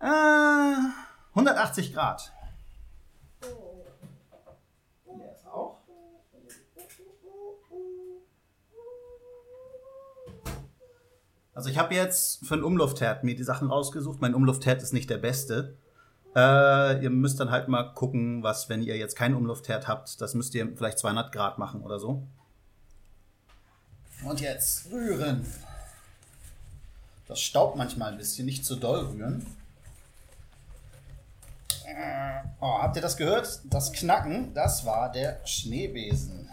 Äh, 0.00 0.76
180 1.34 1.92
Grad. 1.92 2.32
Der 5.06 5.32
ist 5.34 5.46
auch. 5.46 5.76
Also 11.52 11.68
ich 11.68 11.76
habe 11.76 11.94
jetzt 11.94 12.46
für 12.46 12.54
einen 12.54 12.64
Umluftherd 12.64 13.22
mir 13.22 13.36
die 13.36 13.44
Sachen 13.44 13.68
rausgesucht. 13.68 14.22
Mein 14.22 14.34
Umluftherd 14.34 14.82
ist 14.82 14.94
nicht 14.94 15.10
der 15.10 15.18
beste. 15.18 15.76
Äh, 16.36 17.02
ihr 17.02 17.10
müsst 17.10 17.40
dann 17.40 17.50
halt 17.50 17.68
mal 17.68 17.94
gucken, 17.94 18.42
was, 18.42 18.68
wenn 18.68 18.82
ihr 18.82 18.96
jetzt 18.96 19.16
keinen 19.16 19.34
Umluftherd 19.34 19.88
habt, 19.88 20.20
das 20.20 20.34
müsst 20.34 20.54
ihr 20.54 20.76
vielleicht 20.76 20.98
200 20.98 21.32
Grad 21.32 21.58
machen 21.58 21.82
oder 21.82 21.98
so. 21.98 22.22
Und 24.24 24.40
jetzt 24.40 24.90
rühren. 24.90 25.46
Das 27.26 27.40
staubt 27.40 27.76
manchmal 27.76 28.12
ein 28.12 28.18
bisschen, 28.18 28.46
nicht 28.46 28.64
zu 28.64 28.76
doll 28.76 29.06
rühren. 29.06 29.46
Oh, 32.60 32.78
habt 32.82 32.96
ihr 32.96 33.02
das 33.02 33.16
gehört? 33.16 33.60
Das 33.64 33.92
Knacken, 33.92 34.52
das 34.54 34.84
war 34.84 35.10
der 35.10 35.40
Schneebesen. 35.46 36.50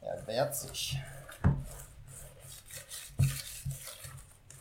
Er 0.00 0.26
wehrt 0.26 0.56
sich. 0.56 0.98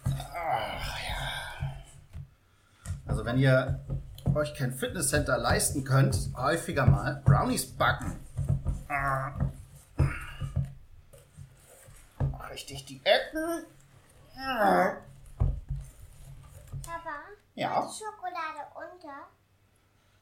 Ach, 0.06 1.00
wenn 3.28 3.38
ihr 3.40 3.78
euch 4.36 4.54
kein 4.54 4.72
Fitnesscenter 4.72 5.38
leisten 5.38 5.84
könnt, 5.84 6.30
häufiger 6.38 6.86
mal 6.86 7.22
Brownies 7.26 7.66
backen. 7.66 8.18
Richtig 12.50 12.86
die 12.86 13.02
Ecken. 13.04 13.66
Papa, 14.34 15.50
Ja. 17.56 17.82
die 17.86 17.94
Schokolade 17.94 18.66
unter. 18.76 19.28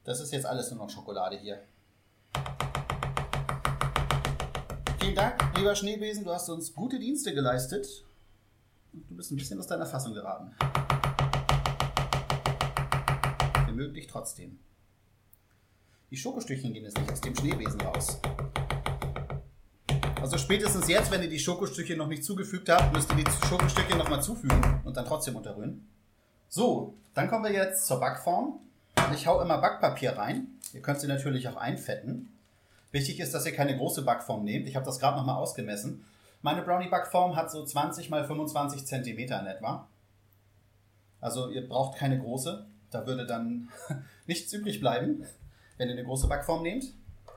Das 0.04 0.20
ist 0.20 0.34
jetzt 0.34 0.48
alles 0.48 0.72
nur 0.72 0.80
noch 0.80 0.90
Schokolade 0.90 1.38
hier. 1.38 1.60
Vielen 5.00 5.16
Dank, 5.16 5.56
lieber 5.56 5.76
Schneebesen. 5.76 6.24
Du 6.24 6.34
hast 6.34 6.50
uns 6.50 6.74
gute 6.74 6.98
Dienste 6.98 7.36
geleistet. 7.36 7.86
Und 8.94 9.08
Du 9.12 9.16
bist 9.16 9.32
ein 9.32 9.36
bisschen 9.36 9.60
aus 9.60 9.68
deiner 9.68 9.86
Fassung 9.86 10.16
geraten. 10.16 10.56
Dich 13.76 14.08
trotzdem. 14.08 14.58
Die 16.10 16.16
Schokostückchen 16.18 16.74
gehen 16.74 16.86
jetzt 16.86 16.98
nicht 16.98 17.12
aus 17.12 17.20
dem 17.20 17.36
Schneebesen 17.36 17.82
raus. 17.82 18.20
Also 20.22 20.38
spätestens 20.38 20.88
jetzt, 20.88 21.12
wenn 21.12 21.22
ihr 21.22 21.30
die 21.30 21.40
Schokostückchen 21.40 21.98
noch 21.98 22.08
nicht 22.08 22.24
zugefügt 22.24 22.70
habt, 22.70 22.94
müsst 22.94 23.10
ihr 23.12 23.22
die 23.22 23.48
Schokostückchen 23.48 23.98
nochmal 23.98 24.24
zufügen 24.24 24.82
und 24.86 24.96
dann 24.96 25.06
trotzdem 25.06 25.36
unterrühren. 25.36 25.88
So, 26.48 26.96
dann 27.14 27.28
kommen 27.30 27.44
wir 27.44 27.52
jetzt 27.52 27.86
zur 27.86 28.00
Backform. 28.00 28.60
Ich 29.14 29.28
hau 29.28 29.42
immer 29.42 29.58
Backpapier 29.58 30.18
rein. 30.18 30.48
Ihr 30.74 30.82
könnt 30.82 31.02
sie 31.02 31.08
natürlich 31.08 31.50
auch 31.50 31.58
einfetten. 31.58 32.30
Wichtig 32.92 33.20
ist, 33.20 33.34
dass 33.34 33.46
ihr 33.46 33.54
keine 33.54 33.76
große 33.76 34.04
Backform 34.04 34.46
nehmt. 34.46 34.68
Ich 34.68 34.78
habe 34.78 34.86
das 34.86 35.00
gerade 35.00 35.18
nochmal 35.18 35.36
ausgemessen. 35.36 36.06
Meine 36.42 36.62
Brownie-Backform 36.62 37.36
hat 37.36 37.52
so 37.52 37.66
20 37.66 38.10
mal 38.10 38.26
25 38.26 38.86
Zentimeter 38.86 39.42
in 39.42 39.48
etwa. 39.48 39.90
Also 41.20 41.50
ihr 41.50 41.68
braucht 41.68 41.98
keine 41.98 42.18
große. 42.20 42.66
Da 42.96 43.06
würde 43.06 43.26
dann 43.26 43.68
nichts 44.26 44.54
übrig 44.54 44.80
bleiben, 44.80 45.26
wenn 45.76 45.90
ihr 45.90 45.96
eine 45.96 46.06
große 46.06 46.30
Backform 46.30 46.64
nehmt. 46.64 46.94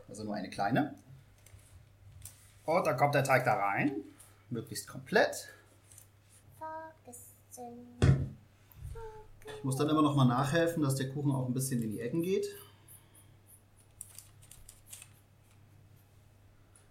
Also 0.08 0.22
nur 0.22 0.36
eine 0.36 0.50
kleine. 0.50 0.94
Und 2.64 2.86
dann 2.86 2.96
kommt 2.96 3.16
der 3.16 3.24
Teig 3.24 3.44
da 3.44 3.54
rein. 3.54 3.90
Möglichst 4.50 4.86
komplett. 4.86 5.48
Ich 9.56 9.64
muss 9.64 9.74
dann 9.74 9.88
immer 9.88 10.02
noch 10.02 10.14
mal 10.14 10.26
nachhelfen, 10.26 10.84
dass 10.84 10.94
der 10.94 11.08
Kuchen 11.08 11.32
auch 11.32 11.46
ein 11.48 11.54
bisschen 11.54 11.82
in 11.82 11.90
die 11.90 12.00
Ecken 12.00 12.22
geht. 12.22 12.46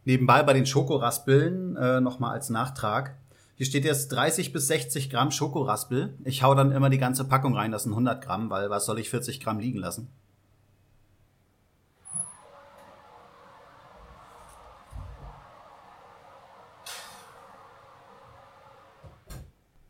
Nebenbei 0.03 0.43
bei 0.43 0.51
den 0.51 0.65
Schokoraspeln 0.65 1.77
äh, 1.77 2.01
noch 2.01 2.19
mal 2.19 2.31
als 2.31 2.49
Nachtrag. 2.49 3.15
Hier 3.57 3.65
steht 3.65 3.85
jetzt 3.85 4.09
30 4.09 4.53
bis 4.53 4.67
60 4.67 5.09
Gramm 5.09 5.31
Schokoraspel. 5.31 6.15
Ich 6.23 6.43
hau 6.43 6.53
dann 6.53 6.71
immer 6.71 6.91
die 6.91 6.99
ganze 6.99 7.25
Packung 7.25 7.55
rein, 7.55 7.71
das 7.71 7.83
sind 7.83 7.93
100 7.93 8.23
Gramm, 8.23 8.51
weil 8.51 8.69
was 8.69 8.85
soll 8.85 8.99
ich 8.99 9.09
40 9.09 9.39
Gramm 9.39 9.57
liegen 9.57 9.79
lassen? 9.79 10.09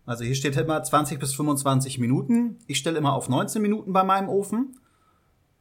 Also 0.06 0.24
hier 0.24 0.36
steht 0.36 0.56
immer 0.56 0.82
20 0.82 1.20
bis 1.20 1.36
25 1.36 2.00
Minuten. 2.00 2.60
Ich 2.68 2.78
stelle 2.78 2.98
immer 2.98 3.12
auf 3.12 3.28
19 3.28 3.62
Minuten 3.62 3.92
bei 3.92 4.06
meinem 4.06 4.30
Ofen. 4.30 4.80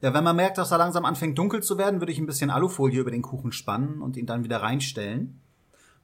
Ja, 0.01 0.15
wenn 0.15 0.23
man 0.23 0.37
merkt, 0.37 0.59
dass 0.59 0.71
er 0.71 0.79
langsam 0.79 1.05
anfängt 1.05 1.37
dunkel 1.37 1.61
zu 1.61 1.77
werden, 1.77 2.01
würde 2.01 2.13
ich 2.13 2.21
ein 2.21 2.27
bisschen 2.27 2.51
Alufolie 2.51 3.01
über 3.01 3.11
den 3.11 3.23
Kuchen 3.23 3.51
spannen 3.51 4.01
und 4.01 4.17
ihn 4.17 4.27
dann 4.27 4.45
wieder 4.45 4.63
reinstellen. 4.63 5.41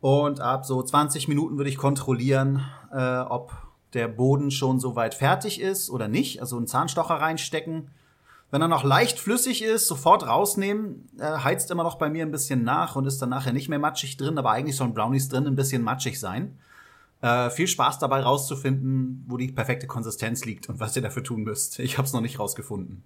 Und 0.03 0.41
ab 0.41 0.67
so 0.67 0.83
20 0.83 1.29
Minuten 1.29 1.59
würde 1.59 1.71
ich 1.71 1.77
kontrollieren, 1.77 2.69
äh, 2.93 3.19
ob 3.21 3.53
der 3.95 4.09
Boden 4.09 4.51
schon 4.51 4.81
soweit 4.81 5.15
fertig 5.15 5.61
ist 5.61 5.91
oder 5.91 6.09
nicht. 6.09 6.41
Also 6.41 6.57
einen 6.57 6.67
Zahnstocher 6.67 7.15
reinstecken. 7.15 7.89
Wenn 8.51 8.61
er 8.61 8.67
noch 8.67 8.83
leicht 8.83 9.21
flüssig 9.21 9.63
ist, 9.63 9.87
sofort 9.87 10.27
rausnehmen. 10.27 11.09
Äh, 11.21 11.39
heizt 11.39 11.71
immer 11.71 11.85
noch 11.85 11.99
bei 11.99 12.11
mir 12.11 12.27
ein 12.27 12.33
bisschen 12.33 12.65
nach 12.65 12.97
und 12.97 13.07
ist 13.07 13.23
dann 13.23 13.29
nachher 13.29 13.53
nicht 13.53 13.69
mehr 13.69 13.79
matschig 13.79 14.17
drin, 14.17 14.39
aber 14.39 14.51
eigentlich 14.51 14.75
sollen 14.75 14.93
Brownies 14.93 15.29
drin 15.29 15.47
ein 15.47 15.55
bisschen 15.55 15.83
matschig 15.83 16.19
sein. 16.19 16.59
Äh, 17.21 17.51
viel 17.51 17.69
Spaß 17.69 18.01
dabei 18.01 18.23
rauszufinden, 18.23 19.25
wo 19.29 19.37
die 19.37 19.53
perfekte 19.53 19.87
Konsistenz 19.87 20.45
liegt 20.45 20.69
und 20.69 20.81
was 20.81 20.97
ihr 20.97 21.03
dafür 21.03 21.23
tun 21.23 21.45
müsst. 21.45 21.79
Ich 21.79 21.97
habe 21.97 22.07
es 22.07 22.13
noch 22.13 22.23
nicht 22.23 22.41
rausgefunden. 22.41 23.05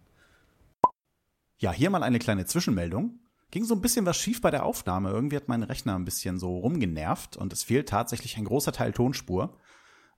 Ja, 1.58 1.72
hier 1.72 1.90
mal 1.90 2.02
eine 2.02 2.18
kleine 2.18 2.46
Zwischenmeldung. 2.46 3.18
Ging 3.50 3.64
so 3.64 3.74
ein 3.74 3.80
bisschen 3.80 4.06
was 4.06 4.16
schief 4.16 4.40
bei 4.40 4.50
der 4.50 4.64
Aufnahme. 4.64 5.10
Irgendwie 5.10 5.36
hat 5.36 5.48
mein 5.48 5.62
Rechner 5.62 5.94
ein 5.94 6.04
bisschen 6.04 6.38
so 6.38 6.58
rumgenervt 6.58 7.36
und 7.36 7.52
es 7.52 7.62
fehlt 7.62 7.88
tatsächlich 7.88 8.36
ein 8.36 8.44
großer 8.44 8.72
Teil 8.72 8.92
Tonspur. 8.92 9.56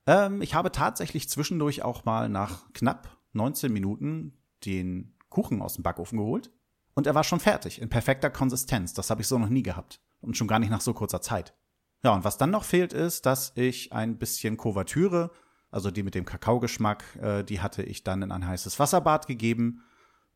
Ähm, 0.07 0.41
ich 0.41 0.55
habe 0.55 0.73
tatsächlich 0.73 1.29
zwischendurch 1.29 1.83
auch 1.83 2.05
mal 2.05 2.29
nach 2.29 2.73
knapp 2.73 3.19
19 3.33 3.73
Minuten 3.73 4.39
den 4.65 5.17
Kuchen 5.29 5.61
aus 5.61 5.75
dem 5.75 5.83
Backofen 5.83 6.19
geholt 6.19 6.51
und 6.95 7.07
er 7.07 7.15
war 7.15 7.23
schon 7.23 7.41
fertig, 7.41 7.81
in 7.81 7.91
perfekter 7.91 8.31
Konsistenz. 8.31 8.95
Das 8.95 9.11
habe 9.11 9.21
ich 9.21 9.29
so 9.29 9.39
noch 9.39 9.51
nie 9.51 9.63
gehabt 9.63 10.01
und 10.21 10.37
schon 10.37 10.49
gar 10.49 10.59
nicht 10.59 10.71
nach 10.71 10.81
so 10.81 10.95
kurzer 10.95 11.21
Zeit. 11.21 11.55
Ja, 12.03 12.15
und 12.15 12.25
was 12.25 12.39
dann 12.39 12.51
noch 12.51 12.65
fehlt, 12.65 12.93
ist, 12.93 13.27
dass 13.27 13.53
ich 13.55 13.93
ein 13.93 14.19
bisschen 14.19 14.57
Kuvertüre, 14.57 15.31
also 15.71 15.91
die 15.91 16.03
mit 16.03 16.15
dem 16.15 16.25
Kakaogeschmack, 16.25 17.05
äh, 17.21 17.45
die 17.45 17.61
hatte 17.61 17.83
ich 17.83 18.05
dann 18.05 18.23
in 18.23 18.33
ein 18.33 18.47
heißes 18.47 18.79
Wasserbad 18.79 19.27
gegeben, 19.27 19.85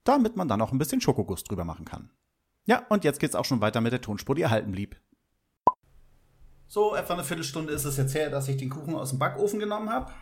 damit 0.04 0.36
man 0.36 0.48
dann 0.48 0.60
auch 0.60 0.72
ein 0.72 0.78
bisschen 0.78 1.00
Schokoguss 1.00 1.44
drüber 1.44 1.64
machen 1.64 1.84
kann. 1.84 2.10
Ja, 2.64 2.86
und 2.88 3.04
jetzt 3.04 3.18
geht's 3.18 3.34
auch 3.34 3.44
schon 3.44 3.60
weiter 3.60 3.80
mit 3.80 3.92
der 3.92 4.00
Tonspur, 4.00 4.34
die 4.34 4.42
erhalten 4.42 4.72
blieb. 4.72 5.00
So, 6.68 6.94
etwa 6.94 7.14
eine 7.14 7.24
Viertelstunde 7.24 7.72
ist 7.72 7.84
es 7.84 7.96
jetzt 7.96 8.14
her, 8.14 8.30
dass 8.30 8.48
ich 8.48 8.56
den 8.56 8.70
Kuchen 8.70 8.94
aus 8.94 9.10
dem 9.10 9.18
Backofen 9.18 9.58
genommen 9.58 9.90
habe. 9.90 10.12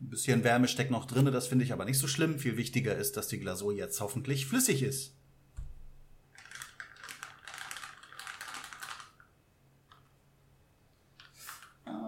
Ein 0.00 0.10
bisschen 0.10 0.44
Wärme 0.44 0.68
steckt 0.68 0.90
noch 0.90 1.06
drin, 1.06 1.24
das 1.26 1.48
finde 1.48 1.64
ich 1.64 1.72
aber 1.72 1.84
nicht 1.84 1.98
so 1.98 2.06
schlimm. 2.06 2.38
Viel 2.38 2.56
wichtiger 2.56 2.94
ist, 2.94 3.16
dass 3.16 3.28
die 3.28 3.40
Glasur 3.40 3.72
jetzt 3.72 4.00
hoffentlich 4.00 4.46
flüssig 4.46 4.82
ist. 4.82 5.16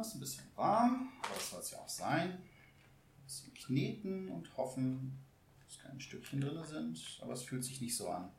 ist 0.08 0.14
ein 0.14 0.20
bisschen 0.20 0.44
warm, 0.56 1.12
aber 1.22 1.34
das 1.34 1.50
soll 1.50 1.60
es 1.60 1.70
ja 1.70 1.78
auch 1.78 1.88
sein. 1.88 2.30
Ein 2.30 3.24
bisschen 3.24 3.54
kneten 3.54 4.28
und 4.28 4.56
hoffen, 4.56 5.18
dass 5.64 5.78
keine 5.78 6.00
Stückchen 6.00 6.40
drin 6.40 6.64
sind, 6.64 7.18
aber 7.20 7.34
es 7.34 7.42
fühlt 7.42 7.64
sich 7.64 7.80
nicht 7.80 7.96
so 7.96 8.08
an. 8.08 8.30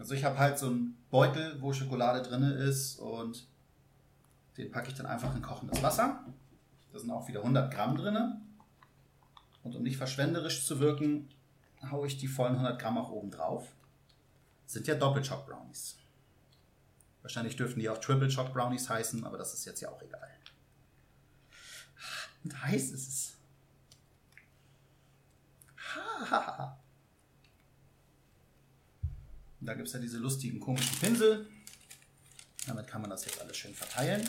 Also 0.00 0.14
ich 0.14 0.24
habe 0.24 0.38
halt 0.38 0.58
so 0.58 0.68
einen 0.68 0.96
Beutel, 1.10 1.60
wo 1.60 1.74
Schokolade 1.74 2.26
drin 2.26 2.42
ist 2.42 2.98
und 2.98 3.46
den 4.56 4.70
packe 4.70 4.88
ich 4.88 4.94
dann 4.94 5.04
einfach 5.04 5.36
in 5.36 5.42
kochendes 5.42 5.82
Wasser. 5.82 6.24
Da 6.90 6.98
sind 6.98 7.10
auch 7.10 7.28
wieder 7.28 7.40
100 7.40 7.70
Gramm 7.72 7.98
drin. 7.98 8.40
Und 9.62 9.76
um 9.76 9.82
nicht 9.82 9.98
verschwenderisch 9.98 10.64
zu 10.66 10.80
wirken, 10.80 11.28
haue 11.90 12.06
ich 12.06 12.16
die 12.16 12.28
vollen 12.28 12.54
100 12.54 12.80
Gramm 12.80 12.96
auch 12.96 13.10
oben 13.10 13.30
drauf. 13.30 13.68
Sind 14.64 14.86
ja 14.86 14.94
Doppelchock 14.94 15.46
Brownies. 15.46 15.98
Wahrscheinlich 17.20 17.56
dürften 17.56 17.80
die 17.80 17.90
auch 17.90 17.98
Triple 17.98 18.34
Choc 18.34 18.54
Brownies 18.54 18.88
heißen, 18.88 19.22
aber 19.24 19.36
das 19.36 19.52
ist 19.52 19.66
jetzt 19.66 19.82
ja 19.82 19.90
auch 19.90 20.00
egal. 20.00 20.30
Und 22.42 22.62
heiß 22.64 22.90
ist 22.92 23.08
es. 23.08 23.36
Da 29.60 29.74
gibt 29.74 29.88
es 29.88 29.94
ja 29.94 30.00
diese 30.00 30.18
lustigen 30.18 30.58
komischen 30.58 30.98
Pinsel. 30.98 31.48
Damit 32.66 32.86
kann 32.86 33.00
man 33.00 33.10
das 33.10 33.24
jetzt 33.24 33.40
alles 33.40 33.56
schön 33.56 33.74
verteilen. 33.74 34.28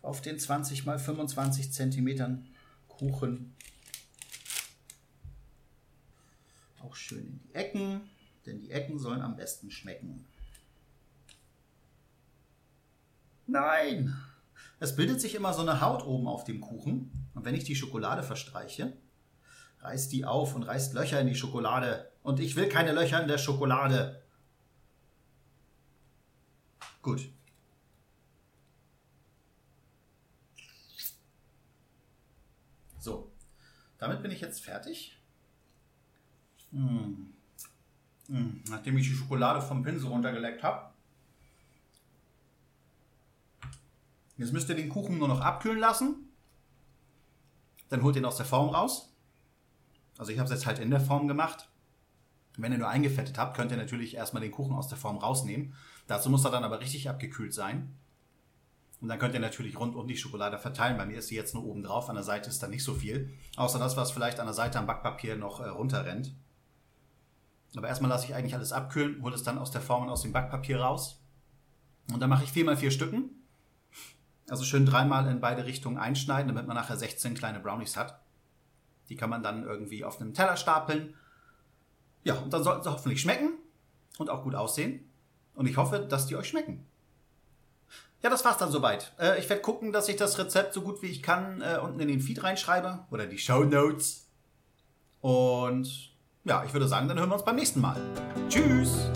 Auf 0.00 0.20
den 0.20 0.38
20 0.38 0.86
x 0.86 1.02
25 1.02 1.72
Zentimetern 1.72 2.48
Kuchen. 2.88 3.54
Auch 6.80 6.96
schön 6.96 7.26
in 7.26 7.38
die 7.38 7.54
Ecken, 7.54 8.00
denn 8.46 8.58
die 8.58 8.70
Ecken 8.70 8.98
sollen 8.98 9.22
am 9.22 9.36
besten 9.36 9.70
schmecken. 9.70 10.24
Nein! 13.46 14.16
Es 14.80 14.96
bildet 14.96 15.20
sich 15.20 15.34
immer 15.34 15.52
so 15.52 15.62
eine 15.62 15.80
Haut 15.80 16.04
oben 16.04 16.26
auf 16.26 16.44
dem 16.44 16.60
Kuchen. 16.60 17.28
Und 17.34 17.44
wenn 17.44 17.54
ich 17.54 17.64
die 17.64 17.76
Schokolade 17.76 18.22
verstreiche, 18.22 18.96
reißt 19.82 20.12
die 20.12 20.24
auf 20.24 20.54
und 20.54 20.64
reißt 20.64 20.94
Löcher 20.94 21.20
in 21.20 21.26
die 21.26 21.34
Schokolade. 21.34 22.10
Und 22.22 22.40
ich 22.40 22.56
will 22.56 22.68
keine 22.68 22.92
Löcher 22.92 23.20
in 23.20 23.28
der 23.28 23.38
Schokolade. 23.38 24.22
Gut. 27.02 27.28
So, 32.98 33.32
damit 33.98 34.22
bin 34.22 34.30
ich 34.30 34.40
jetzt 34.40 34.64
fertig. 34.64 35.18
Mmh. 36.70 37.16
Mmh. 38.28 38.50
Nachdem 38.70 38.96
ich 38.96 39.08
die 39.08 39.14
Schokolade 39.14 39.60
vom 39.60 39.82
Pinsel 39.82 40.08
runtergeleckt 40.08 40.62
habe, 40.62 40.92
Jetzt 44.42 44.52
müsst 44.52 44.68
ihr 44.68 44.74
den 44.74 44.88
Kuchen 44.88 45.18
nur 45.18 45.28
noch 45.28 45.40
abkühlen 45.40 45.78
lassen. 45.78 46.28
Dann 47.90 48.02
holt 48.02 48.16
ihr 48.16 48.22
ihn 48.22 48.26
aus 48.26 48.38
der 48.38 48.46
Form 48.46 48.70
raus. 48.70 49.11
Also 50.22 50.30
ich 50.30 50.38
habe 50.38 50.46
es 50.46 50.52
jetzt 50.52 50.66
halt 50.66 50.78
in 50.78 50.92
der 50.92 51.00
Form 51.00 51.26
gemacht. 51.26 51.68
Wenn 52.56 52.70
ihr 52.70 52.78
nur 52.78 52.88
eingefettet 52.88 53.38
habt, 53.38 53.56
könnt 53.56 53.72
ihr 53.72 53.76
natürlich 53.76 54.14
erstmal 54.14 54.40
den 54.40 54.52
Kuchen 54.52 54.72
aus 54.72 54.86
der 54.86 54.96
Form 54.96 55.18
rausnehmen. 55.18 55.74
Dazu 56.06 56.30
muss 56.30 56.44
er 56.44 56.52
dann 56.52 56.62
aber 56.62 56.78
richtig 56.78 57.10
abgekühlt 57.10 57.52
sein. 57.52 57.92
Und 59.00 59.08
dann 59.08 59.18
könnt 59.18 59.34
ihr 59.34 59.40
natürlich 59.40 59.80
rund 59.80 59.96
um 59.96 60.06
die 60.06 60.16
Schokolade 60.16 60.58
verteilen. 60.58 60.96
Bei 60.96 61.06
mir 61.06 61.18
ist 61.18 61.26
sie 61.26 61.34
jetzt 61.34 61.54
nur 61.54 61.64
oben 61.64 61.82
drauf. 61.82 62.08
An 62.08 62.14
der 62.14 62.22
Seite 62.22 62.50
ist 62.50 62.62
da 62.62 62.68
nicht 62.68 62.84
so 62.84 62.94
viel. 62.94 63.34
Außer 63.56 63.80
das, 63.80 63.96
was 63.96 64.12
vielleicht 64.12 64.38
an 64.38 64.46
der 64.46 64.54
Seite 64.54 64.78
am 64.78 64.86
Backpapier 64.86 65.34
noch 65.34 65.58
äh, 65.58 65.66
runterrennt. 65.66 66.36
Aber 67.76 67.88
erstmal 67.88 68.08
lasse 68.08 68.26
ich 68.26 68.36
eigentlich 68.36 68.54
alles 68.54 68.70
abkühlen, 68.70 69.20
hole 69.22 69.34
es 69.34 69.42
dann 69.42 69.58
aus 69.58 69.72
der 69.72 69.80
Form 69.80 70.04
und 70.04 70.10
aus 70.10 70.22
dem 70.22 70.32
Backpapier 70.32 70.82
raus. 70.82 71.20
Und 72.12 72.20
dann 72.20 72.30
mache 72.30 72.44
ich 72.44 72.52
vier 72.52 72.64
mal 72.64 72.76
vier 72.76 72.92
Stücken. 72.92 73.42
Also 74.48 74.62
schön 74.62 74.86
dreimal 74.86 75.26
in 75.26 75.40
beide 75.40 75.64
Richtungen 75.64 75.98
einschneiden, 75.98 76.46
damit 76.46 76.68
man 76.68 76.76
nachher 76.76 76.96
16 76.96 77.34
kleine 77.34 77.58
Brownies 77.58 77.96
hat. 77.96 78.21
Die 79.08 79.16
kann 79.16 79.30
man 79.30 79.42
dann 79.42 79.64
irgendwie 79.64 80.04
auf 80.04 80.20
einem 80.20 80.34
Teller 80.34 80.56
stapeln. 80.56 81.14
Ja, 82.24 82.34
und 82.34 82.52
dann 82.52 82.62
sollten 82.62 82.82
sie 82.82 82.90
hoffentlich 82.90 83.20
schmecken 83.20 83.54
und 84.18 84.30
auch 84.30 84.42
gut 84.42 84.54
aussehen. 84.54 85.10
Und 85.54 85.66
ich 85.66 85.76
hoffe, 85.76 86.00
dass 86.00 86.26
die 86.26 86.36
euch 86.36 86.48
schmecken. 86.48 86.86
Ja, 88.22 88.30
das 88.30 88.44
war's 88.44 88.56
dann 88.56 88.70
soweit. 88.70 89.12
Äh, 89.18 89.40
ich 89.40 89.48
werde 89.48 89.62
gucken, 89.62 89.92
dass 89.92 90.08
ich 90.08 90.16
das 90.16 90.38
Rezept 90.38 90.72
so 90.72 90.82
gut 90.82 91.02
wie 91.02 91.08
ich 91.08 91.22
kann 91.22 91.60
äh, 91.60 91.78
unten 91.82 91.98
in 92.00 92.08
den 92.08 92.20
Feed 92.20 92.42
reinschreibe 92.42 93.00
oder 93.10 93.26
die 93.26 93.38
Show 93.38 93.64
Notes. 93.64 94.28
Und 95.20 96.12
ja, 96.44 96.64
ich 96.64 96.72
würde 96.72 96.86
sagen, 96.86 97.08
dann 97.08 97.18
hören 97.18 97.30
wir 97.30 97.34
uns 97.34 97.44
beim 97.44 97.56
nächsten 97.56 97.80
Mal. 97.80 98.00
Tschüss! 98.48 99.10